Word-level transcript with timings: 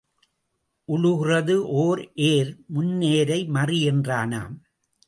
உழுகிறது 0.87 1.55
ஓர் 1.83 2.01
ஏர் 2.31 2.51
முன் 2.67 3.01
ஏரை 3.13 3.39
மறி 3.45 3.79
என்றானாம். 3.89 4.55